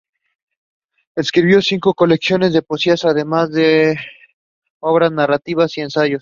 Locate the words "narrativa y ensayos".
5.15-6.19